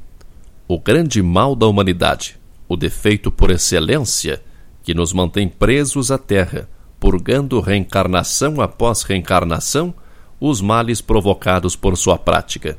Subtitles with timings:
[0.66, 2.36] o grande mal da humanidade,
[2.68, 4.42] o defeito por excelência
[4.82, 6.68] que nos mantém presos à terra,
[6.98, 9.94] purgando reencarnação após reencarnação
[10.40, 12.76] os males provocados por sua prática.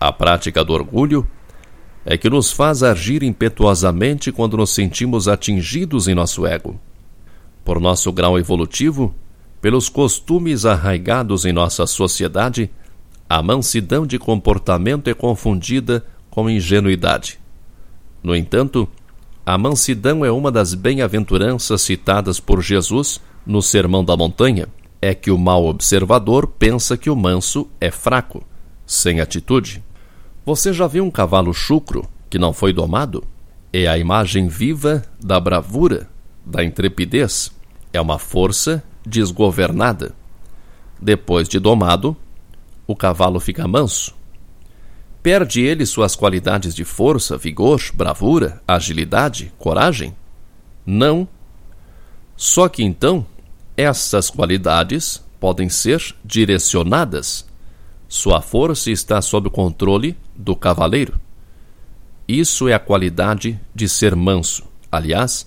[0.00, 1.26] A prática do orgulho
[2.04, 6.80] é que nos faz agir impetuosamente quando nos sentimos atingidos em nosso ego.
[7.64, 9.14] Por nosso grau evolutivo,
[9.60, 12.70] pelos costumes arraigados em nossa sociedade,
[13.28, 17.38] a mansidão de comportamento é confundida com ingenuidade.
[18.22, 18.88] No entanto,
[19.44, 24.68] a mansidão é uma das bem-aventuranças citadas por Jesus no Sermão da Montanha.
[25.00, 28.42] É que o mau observador pensa que o manso é fraco,
[28.88, 29.84] sem atitude.
[30.46, 33.22] Você já viu um cavalo chucro que não foi domado?
[33.70, 36.08] É a imagem viva da bravura,
[36.44, 37.52] da intrepidez.
[37.92, 40.14] É uma força desgovernada.
[41.00, 42.16] Depois de domado,
[42.86, 44.16] o cavalo fica manso.
[45.22, 50.16] Perde ele suas qualidades de força, vigor, bravura, agilidade, coragem?
[50.86, 51.28] Não.
[52.34, 53.26] Só que então,
[53.76, 57.47] essas qualidades podem ser direcionadas
[58.08, 61.20] sua força está sob o controle do cavaleiro.
[62.26, 64.64] Isso é a qualidade de ser manso.
[64.90, 65.46] Aliás,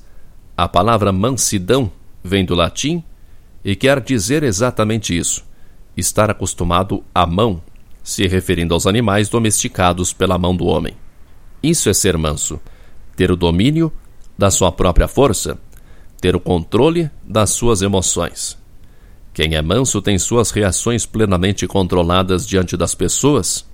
[0.55, 1.91] a palavra mansidão
[2.23, 3.03] vem do latim
[3.65, 5.43] e quer dizer exatamente isso:
[5.97, 7.61] estar acostumado à mão,
[8.03, 10.95] se referindo aos animais domesticados pela mão do homem.
[11.63, 12.59] Isso é ser manso,
[13.15, 13.91] ter o domínio
[14.37, 15.57] da sua própria força,
[16.19, 18.60] ter o controle das suas emoções.
[19.33, 23.65] Quem é manso tem suas reações plenamente controladas diante das pessoas.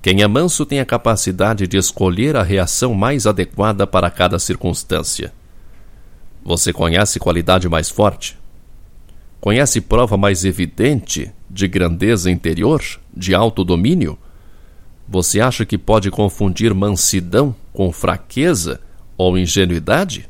[0.00, 5.32] Quem é manso tem a capacidade de escolher a reação mais adequada para cada circunstância.
[6.44, 8.36] Você conhece qualidade mais forte?
[9.40, 12.82] Conhece prova mais evidente de grandeza interior,
[13.16, 14.18] de autodomínio?
[15.08, 18.80] Você acha que pode confundir mansidão com fraqueza
[19.16, 20.28] ou ingenuidade?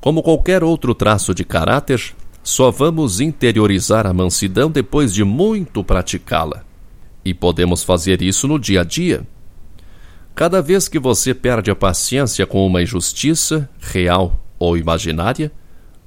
[0.00, 6.64] Como qualquer outro traço de caráter, só vamos interiorizar a mansidão depois de muito praticá-la.
[7.24, 9.26] E podemos fazer isso no dia a dia.
[10.34, 15.52] Cada vez que você perde a paciência com uma injustiça, real ou imaginária,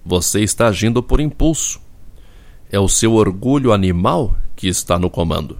[0.04, 1.80] você está agindo por impulso.
[2.72, 5.60] É o seu orgulho animal que está no comando.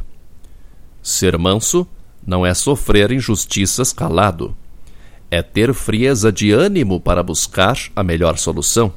[1.02, 1.88] Ser manso
[2.26, 4.56] não é sofrer injustiças calado,
[5.30, 8.94] é ter frieza de ânimo para buscar a melhor solução.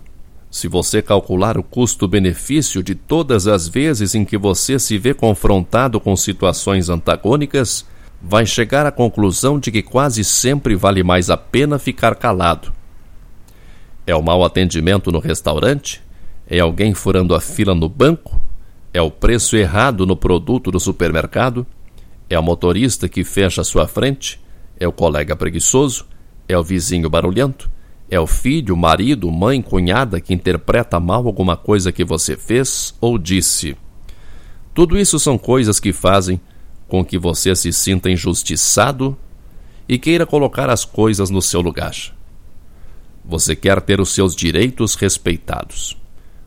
[0.51, 6.01] Se você calcular o custo-benefício de todas as vezes em que você se vê confrontado
[6.01, 7.84] com situações antagônicas,
[8.23, 12.73] vai chegar à conclusão de que quase sempre vale mais a pena ficar calado.
[14.07, 16.03] É o mau atendimento no restaurante?
[16.49, 18.41] É alguém furando a fila no banco?
[18.95, 21.67] É o preço errado no produto do supermercado?
[22.31, 24.41] É o motorista que fecha a sua frente?
[24.78, 26.07] É o colega preguiçoso?
[26.49, 27.69] É o vizinho barulhento?
[28.09, 33.19] É o filho, marido, mãe, cunhada que interpreta mal alguma coisa que você fez ou
[33.19, 33.77] disse.
[34.72, 36.41] Tudo isso são coisas que fazem
[36.87, 39.16] com que você se sinta injustiçado
[39.89, 41.95] e queira colocar as coisas no seu lugar.
[43.25, 45.97] Você quer ter os seus direitos respeitados.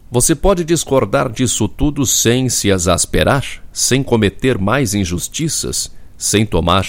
[0.09, 6.85] Você pode discordar disso tudo sem se exasperar, sem cometer mais injustiças, sem tomar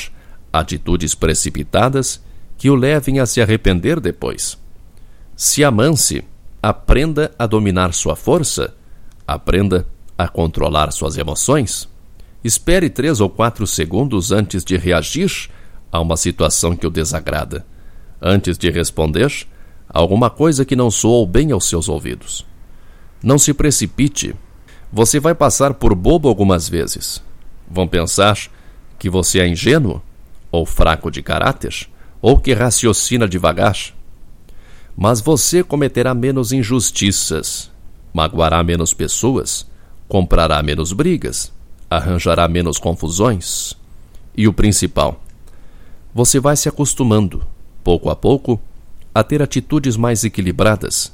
[0.52, 2.22] atitudes precipitadas
[2.56, 4.59] que o levem a se arrepender depois.
[5.42, 6.22] Se amance,
[6.62, 8.74] aprenda a dominar sua força,
[9.26, 9.86] aprenda
[10.18, 11.88] a controlar suas emoções.
[12.44, 15.48] Espere três ou quatro segundos antes de reagir
[15.90, 17.64] a uma situação que o desagrada,
[18.20, 19.32] antes de responder
[19.88, 22.44] alguma coisa que não soou bem aos seus ouvidos.
[23.22, 24.36] Não se precipite.
[24.92, 27.22] Você vai passar por bobo algumas vezes.
[27.66, 28.36] Vão pensar
[28.98, 30.02] que você é ingênuo,
[30.52, 31.88] ou fraco de caráter,
[32.20, 33.94] ou que raciocina devagar
[35.02, 37.70] mas você cometerá menos injustiças,
[38.12, 39.66] magoará menos pessoas,
[40.06, 41.50] comprará menos brigas,
[41.88, 43.74] arranjará menos confusões.
[44.36, 45.18] E o principal,
[46.12, 47.46] Você vai se acostumando,
[47.82, 48.60] pouco a pouco,
[49.14, 51.10] a ter atitudes mais equilibradas,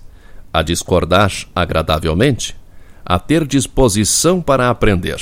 [0.52, 2.56] a discordar agradavelmente,
[3.04, 5.20] a ter disposição para aprender.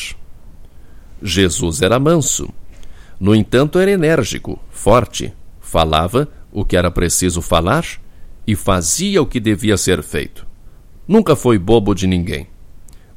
[1.20, 2.48] Jesus era manso.
[3.20, 7.84] No entanto, era enérgico, forte, falava o que era preciso falar
[8.46, 10.46] e fazia o que devia ser feito.
[11.06, 12.46] Nunca foi bobo de ninguém,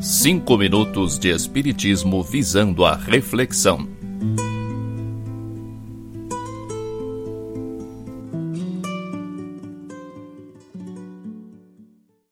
[0.02, 3.99] Cinco minutos de Espiritismo visando a reflexão.